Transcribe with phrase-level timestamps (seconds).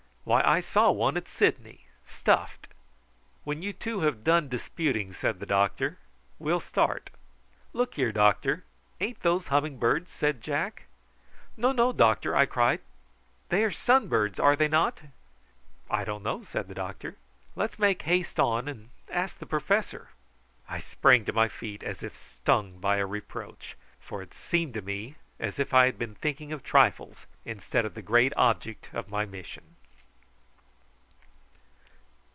[0.23, 2.67] Why, I saw one at Sydney, stuffed."
[3.43, 5.97] "When you two have done disputing," said the doctor,
[6.37, 7.09] "we'll start."
[7.73, 8.63] "Look here, doctor;
[8.99, 10.83] ain't those humming birds?" said Jack.
[11.57, 12.81] "No, no, doctor," I cried;
[13.49, 15.01] "they are sunbirds, are they not?"
[15.89, 17.17] "I don't know," said the doctor;
[17.55, 20.09] "let's make haste on and ask the professor."
[20.69, 24.83] I sprang to my feet as if stung by a reproach, for it seemed to
[24.83, 29.09] me as if I had been thinking of trifles instead of the great object of
[29.09, 29.63] my mission.